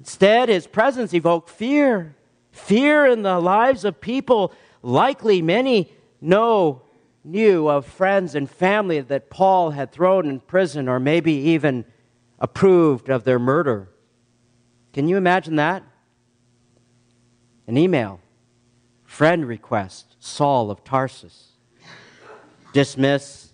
[0.00, 2.14] Instead, his presence evoked fear.
[2.50, 4.52] Fear in the lives of people.
[4.82, 5.90] Likely many
[6.20, 6.82] know,
[7.24, 11.84] knew of friends and family that Paul had thrown in prison or maybe even
[12.38, 13.88] approved of their murder.
[14.92, 15.82] Can you imagine that?
[17.66, 18.20] An email,
[19.04, 21.52] friend request, Saul of Tarsus.
[22.72, 23.52] Dismiss,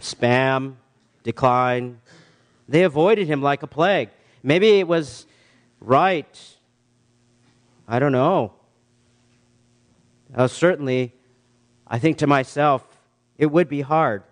[0.00, 0.74] spam,
[1.22, 2.00] decline.
[2.68, 4.10] They avoided him like a plague.
[4.42, 5.26] Maybe it was
[5.80, 6.56] right.
[7.86, 8.54] I don't know.
[10.34, 11.14] Uh, certainly,
[11.92, 12.82] I think to myself,
[13.36, 14.22] it would be hard.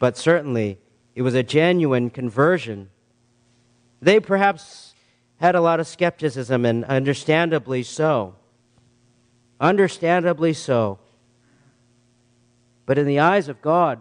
[0.00, 0.78] But certainly,
[1.14, 2.90] it was a genuine conversion.
[4.02, 4.96] They perhaps
[5.36, 8.34] had a lot of skepticism, and understandably so.
[9.60, 10.98] Understandably so.
[12.84, 14.00] But in the eyes of God,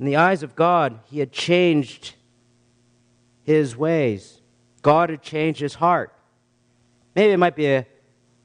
[0.00, 2.14] in the eyes of God, he had changed
[3.44, 4.40] his ways.
[4.82, 6.12] God had changed his heart.
[7.14, 7.86] Maybe it might be a,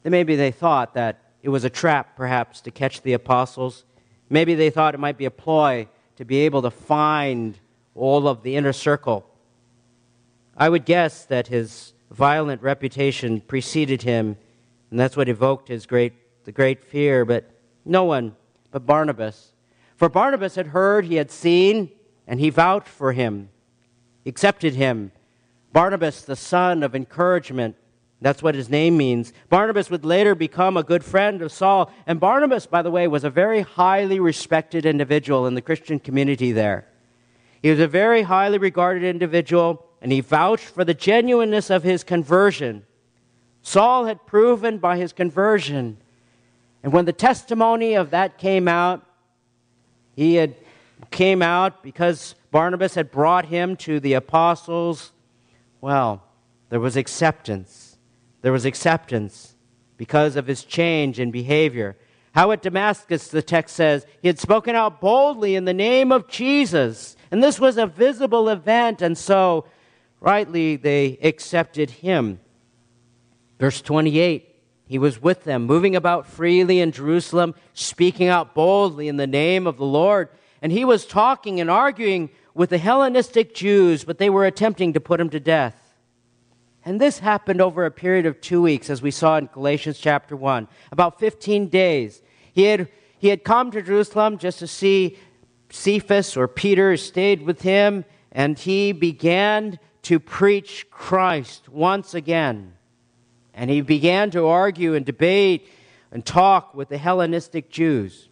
[0.04, 3.86] maybe they thought that it was a trap, perhaps, to catch the apostles.
[4.30, 7.58] Maybe they thought it might be a ploy to be able to find
[7.96, 9.26] all of the inner circle.
[10.56, 14.38] I would guess that his violent reputation preceded him,
[14.90, 16.14] and that's what evoked his great,
[16.46, 17.50] the great fear, but
[17.86, 18.36] no one
[18.70, 19.52] but Barnabas.
[19.96, 21.92] For Barnabas had heard, he had seen,
[22.28, 23.50] and he vouched for him,
[24.26, 25.12] accepted him.
[25.74, 27.76] Barnabas, the son of encouragement,
[28.22, 29.34] that's what his name means.
[29.50, 31.92] Barnabas would later become a good friend of Saul.
[32.06, 36.52] And Barnabas, by the way, was a very highly respected individual in the Christian community
[36.52, 36.88] there.
[37.64, 42.04] He was a very highly regarded individual, and he vouched for the genuineness of his
[42.04, 42.86] conversion.
[43.64, 45.98] Saul had proven by his conversion.
[46.84, 49.04] And when the testimony of that came out,
[50.16, 50.56] he had
[51.10, 55.12] came out because Barnabas had brought him to the apostles.
[55.80, 56.24] Well,
[56.70, 57.81] there was acceptance.
[58.42, 59.56] There was acceptance
[59.98, 61.98] because of his change in behavior.
[62.34, 66.28] How at Damascus, the text says, he had spoken out boldly in the name of
[66.28, 67.16] Jesus.
[67.30, 69.66] And this was a visible event, and so
[70.20, 72.39] rightly they accepted him.
[73.60, 79.18] Verse 28 He was with them, moving about freely in Jerusalem, speaking out boldly in
[79.18, 80.30] the name of the Lord.
[80.62, 85.00] And he was talking and arguing with the Hellenistic Jews, but they were attempting to
[85.00, 85.81] put him to death.
[86.84, 90.36] And this happened over a period of two weeks, as we saw in Galatians chapter
[90.36, 92.22] 1, about 15 days.
[92.54, 95.18] He had, he had come to Jerusalem just to see
[95.70, 102.74] Cephas or Peter stayed with him, and he began to preach Christ once again.
[103.54, 105.68] And he began to argue and debate
[106.12, 108.30] and talk with the Hellenistic Jews.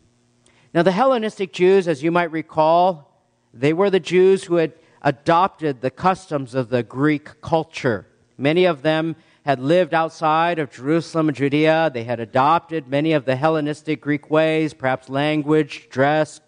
[0.74, 3.24] Now, the Hellenistic Jews, as you might recall,
[3.54, 8.08] they were the Jews who had adopted the customs of the Greek culture.
[8.40, 11.92] Many of them had lived outside of Jerusalem and Judea.
[11.94, 16.40] They had adopted many of the Hellenistic Greek ways, perhaps language, dress,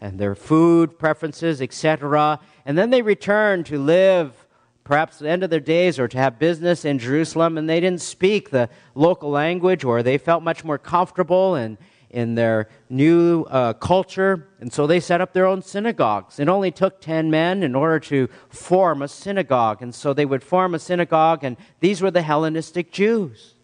[0.00, 2.38] and their food preferences, etc.
[2.64, 4.46] And then they returned to live
[4.84, 8.02] perhaps the end of their days or to have business in Jerusalem, and they didn't
[8.02, 11.76] speak the local language or they felt much more comfortable in,
[12.12, 16.38] in their new uh, culture, and so they set up their own synagogues.
[16.38, 20.44] It only took 10 men in order to form a synagogue, and so they would
[20.44, 23.54] form a synagogue, and these were the Hellenistic Jews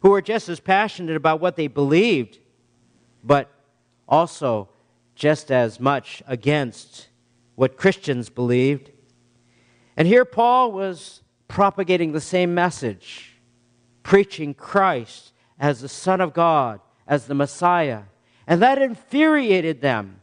[0.00, 2.38] who were just as passionate about what they believed,
[3.24, 3.50] but
[4.08, 4.68] also
[5.14, 7.08] just as much against
[7.54, 8.90] what Christians believed
[9.96, 13.38] and here Paul was propagating the same message,
[14.02, 18.02] preaching Christ as the Son of God, as the Messiah.
[18.46, 20.20] And that infuriated them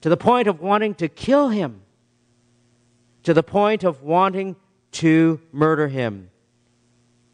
[0.00, 1.82] to the point of wanting to kill him,
[3.22, 4.56] to the point of wanting
[4.92, 6.30] to murder him.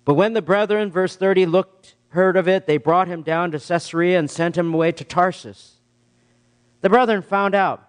[0.05, 3.59] But when the brethren, verse 30, looked, heard of it, they brought him down to
[3.59, 5.77] Caesarea and sent him away to Tarsus.
[6.81, 7.83] The brethren found out,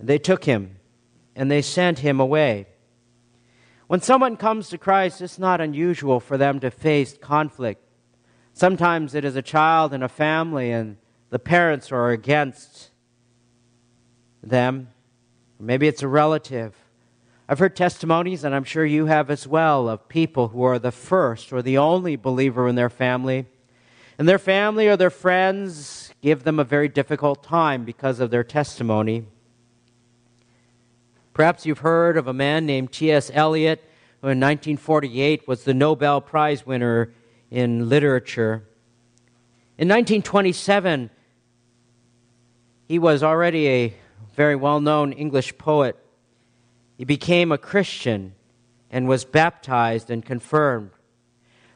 [0.00, 0.76] they took him
[1.34, 2.66] and they sent him away.
[3.88, 7.82] When someone comes to Christ, it's not unusual for them to face conflict.
[8.58, 10.96] Sometimes it is a child in a family, and
[11.30, 12.90] the parents are against
[14.42, 14.88] them.
[15.60, 16.74] Maybe it's a relative.
[17.48, 20.90] I've heard testimonies, and I'm sure you have as well, of people who are the
[20.90, 23.46] first or the only believer in their family.
[24.18, 28.42] And their family or their friends give them a very difficult time because of their
[28.42, 29.22] testimony.
[31.32, 33.30] Perhaps you've heard of a man named T.S.
[33.32, 33.84] Eliot,
[34.20, 37.12] who in 1948 was the Nobel Prize winner
[37.50, 38.64] in literature.
[39.76, 41.10] In 1927,
[42.88, 43.94] he was already a
[44.34, 45.96] very well known English poet.
[46.96, 48.34] He became a Christian
[48.90, 50.90] and was baptized and confirmed.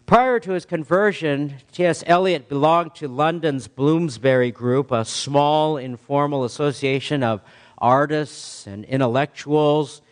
[0.06, 2.02] Prior to his conversion, T.S.
[2.06, 7.40] Eliot belonged to London's Bloomsbury Group, a small informal association of
[7.78, 10.02] artists and intellectuals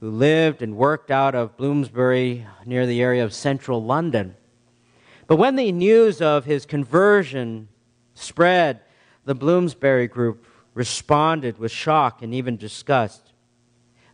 [0.00, 4.36] who lived and worked out of Bloomsbury near the area of central London.
[5.28, 7.68] But when the news of his conversion
[8.14, 8.80] spread,
[9.26, 13.32] the Bloomsbury group responded with shock and even disgust.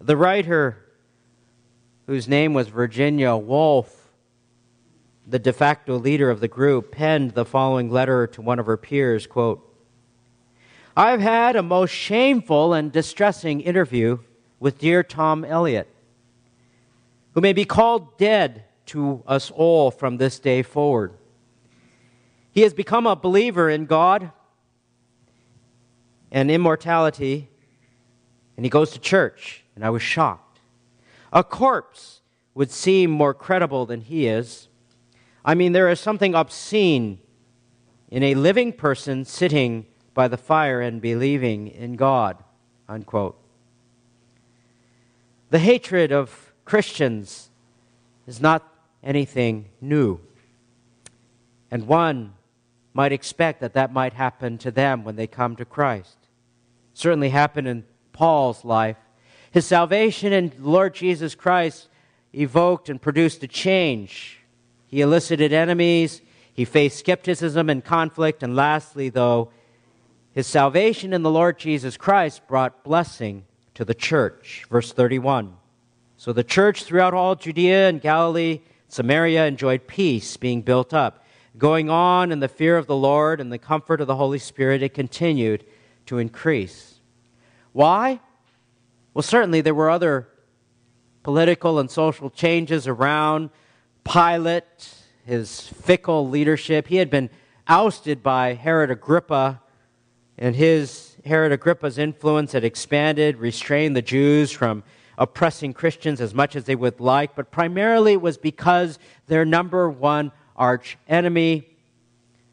[0.01, 0.85] The writer,
[2.07, 4.11] whose name was Virginia Woolf,
[5.25, 8.77] the de facto leader of the group, penned the following letter to one of her
[8.77, 9.71] peers quote,
[10.97, 14.19] I've had a most shameful and distressing interview
[14.59, 15.89] with dear Tom Eliot,
[17.35, 21.15] who may be called dead to us all from this day forward.
[22.53, 24.31] He has become a believer in God
[26.31, 27.49] and immortality,
[28.57, 30.61] and he goes to church, and I was shocked.
[31.33, 32.21] A corpse
[32.55, 34.69] would seem more credible than he is.
[35.45, 37.19] I mean, there is something obscene
[38.11, 42.43] in a living person sitting by the fire and believing in God.
[42.89, 43.37] Unquote.
[45.51, 47.51] The hatred of Christians
[48.27, 48.74] is not
[49.05, 50.19] anything new.
[51.71, 52.35] And one
[52.93, 56.17] might expect that that might happen to them when they come to Christ.
[56.93, 58.97] It certainly happened in Paul's life.
[59.51, 61.89] His salvation in Lord Jesus Christ
[62.33, 64.41] evoked and produced a change.
[64.87, 69.51] He elicited enemies, he faced skepticism and conflict, and lastly, though,
[70.33, 73.45] his salvation in the Lord Jesus Christ brought blessing
[73.75, 74.65] to the church.
[74.71, 75.55] Verse 31.
[76.17, 78.61] So the church throughout all Judea and Galilee,
[78.95, 81.25] Samaria enjoyed peace being built up.
[81.59, 84.85] Going on in the fear of the Lord and the comfort of the Holy Spirit,
[84.85, 85.65] it continued
[86.07, 87.01] to increase.
[87.73, 88.21] Why?
[89.13, 90.29] Well, certainly there were other
[91.25, 93.51] political and social changes around.
[94.05, 94.95] Pilate,
[95.27, 97.31] his fickle leadership, he had been
[97.67, 99.61] ousted by Herod Agrippa
[100.39, 104.85] and his Herod Agrippa's influence had expanded, restrained the Jews from
[105.19, 109.89] oppressing Christians as much as they would like, but primarily it was because their number
[109.89, 111.69] one arch enemy,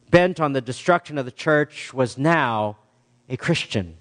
[0.09, 2.77] bent on the destruction of the church, was now
[3.29, 3.95] a Christian.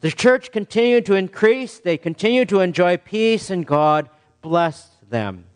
[0.00, 4.08] The church continued to increase, they continued to enjoy peace, and God
[4.42, 5.46] blessed them.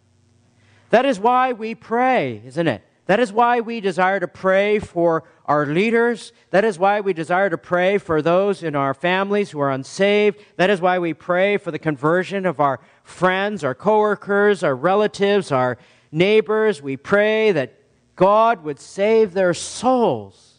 [0.90, 2.82] That is why we pray, isn't it?
[3.06, 6.32] That is why we desire to pray for our leaders.
[6.50, 10.40] That is why we desire to pray for those in our families who are unsaved.
[10.56, 15.52] That is why we pray for the conversion of our friends, our coworkers, our relatives,
[15.52, 15.76] our
[16.10, 16.80] neighbors.
[16.80, 17.74] We pray that
[18.16, 20.50] God would save their souls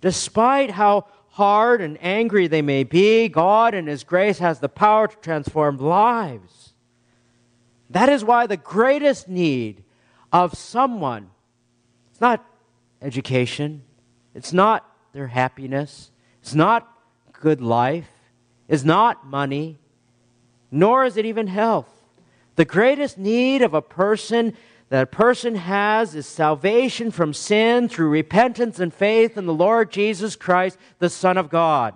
[0.00, 5.08] Despite how hard and angry they may be, God in His grace has the power
[5.08, 6.74] to transform lives.
[7.90, 9.84] That is why the greatest need
[10.32, 11.30] of someone,
[12.10, 12.44] it's not
[13.00, 13.82] education,
[14.36, 16.10] it's not their happiness,
[16.42, 16.86] it's not
[17.32, 18.10] good life,
[18.68, 19.78] it's not money,
[20.70, 21.88] nor is it even health.
[22.56, 24.54] The greatest need of a person
[24.90, 29.90] that a person has is salvation from sin through repentance and faith in the Lord
[29.90, 31.94] Jesus Christ, the Son of God.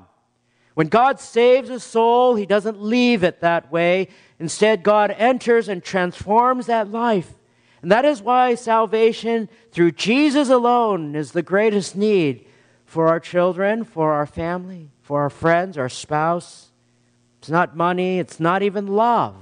[0.72, 4.08] When God saves a soul, He doesn't leave it that way.
[4.38, 7.34] Instead, God enters and transforms that life.
[7.82, 12.46] And that is why salvation through Jesus alone is the greatest need
[12.84, 16.72] for our children, for our family, for our friends, our spouse.
[17.38, 19.36] It's not money, it's not even love.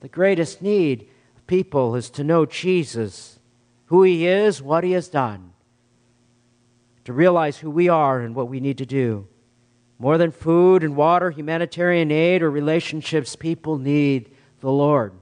[0.00, 3.38] The greatest need of people is to know Jesus,
[3.86, 5.52] who He is, what He has done,
[7.04, 9.26] to realize who we are and what we need to do.
[9.98, 14.30] More than food and water, humanitarian aid, or relationships, people need
[14.60, 15.12] the Lord.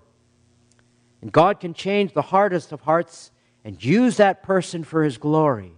[1.20, 3.30] And God can change the hardest of hearts
[3.64, 5.72] and use that person for His glory.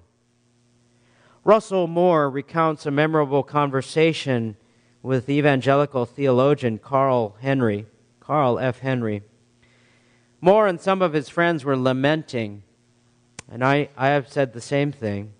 [1.44, 4.56] Russell Moore recounts a memorable conversation
[5.02, 7.86] with evangelical theologian Carl Henry,
[8.20, 8.80] Carl F.
[8.80, 9.22] Henry.
[10.42, 12.62] Moore and some of his friends were lamenting,
[13.50, 15.32] and I, I have said the same thing,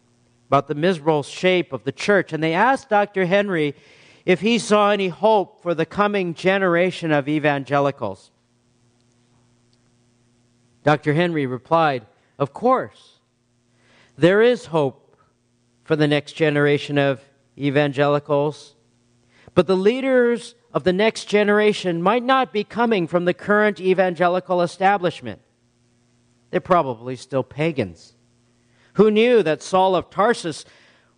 [0.49, 2.33] about the miserable shape of the church.
[2.33, 3.27] And they asked Dr.
[3.27, 3.75] Henry
[4.27, 8.31] if he saw any hope for the coming generation of evangelicals.
[10.83, 11.15] Dr.
[11.15, 12.07] Henry replied,
[12.39, 13.19] Of course,
[14.17, 15.17] there is hope
[15.85, 17.21] for the next generation of
[17.59, 18.75] evangelicals,
[19.55, 24.63] but the leaders of the next generation might not be coming from the current evangelical
[24.63, 25.41] establishment.
[26.51, 28.15] They're probably still pagans.
[28.95, 30.65] Who knew that Saul of Tarsus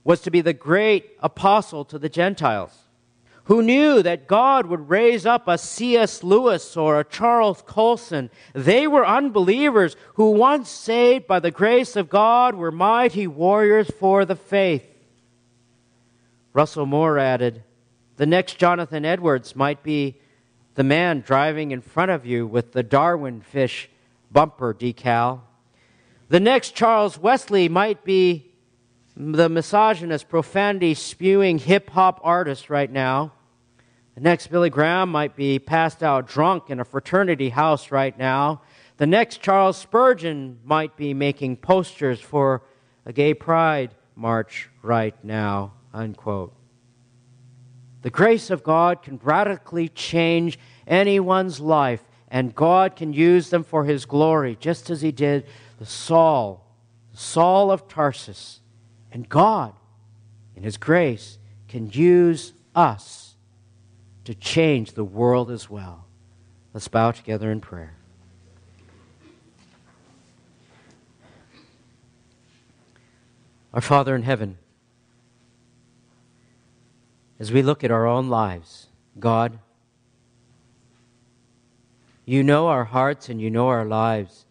[0.05, 2.77] was to be the great apostle to the Gentiles?
[3.45, 6.23] Who knew that God would raise up a C.S.
[6.23, 8.31] Lewis or a Charles Colson?
[8.53, 14.25] They were unbelievers who, once saved by the grace of God, were mighty warriors for
[14.25, 14.87] the faith.
[16.53, 17.65] Russell Moore added,
[18.17, 20.17] the next Jonathan Edwards might be
[20.75, 23.89] the man driving in front of you with the Darwin fish
[24.31, 25.41] bumper decal.
[26.29, 28.52] The next Charles Wesley might be
[29.17, 33.33] the misogynist, profanity spewing hip hop artist right now.
[34.15, 38.63] The next Billy Graham might be passed out drunk in a fraternity house right now.
[38.99, 42.63] The next Charles Spurgeon might be making posters for
[43.07, 45.75] a gay pride march right now.
[45.95, 46.55] Unquote.
[48.03, 53.85] The grace of God can radically change anyone's life, and God can use them for
[53.85, 55.47] his glory, just as he did
[55.79, 56.67] the Saul,
[57.13, 58.62] Saul of Tarsus.
[59.13, 59.75] And God,
[60.57, 61.39] in his grace,
[61.69, 63.35] can use us
[64.25, 66.07] to change the world as well.
[66.73, 67.95] Let's bow together in prayer.
[73.75, 74.59] Our Father in heaven,
[77.39, 78.89] as we look at our own lives,
[79.19, 79.59] God,
[82.25, 84.47] you know our hearts and you know our lives.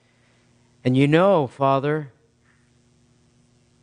[0.83, 2.11] And you know, Father,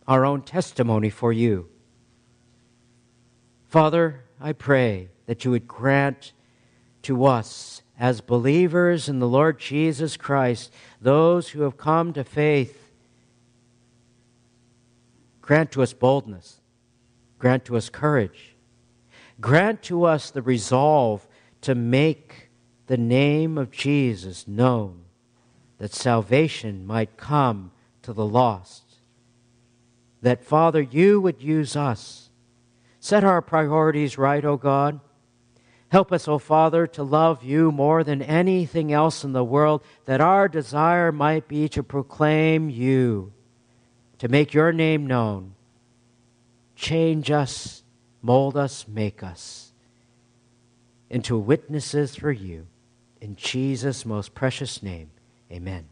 [0.08, 1.68] our own testimony for you.
[3.68, 6.32] Father, I pray that you would grant
[7.02, 12.90] to us as believers in the Lord Jesus Christ, those who have come to faith,
[15.40, 16.60] grant to us boldness,
[17.38, 18.56] grant to us courage,
[19.40, 21.28] Grant to us the resolve
[21.60, 22.50] to make
[22.86, 25.04] the name of Jesus known,
[25.78, 27.70] that salvation might come
[28.02, 28.87] to the lost.
[30.22, 32.30] That, Father, you would use us.
[33.00, 35.00] Set our priorities right, O God.
[35.90, 40.20] Help us, O Father, to love you more than anything else in the world, that
[40.20, 43.32] our desire might be to proclaim you,
[44.18, 45.54] to make your name known.
[46.74, 47.82] Change us
[48.22, 49.72] mold us, make us
[51.10, 52.66] into witnesses for you.
[53.20, 55.10] In Jesus' most precious name,
[55.50, 55.88] amen.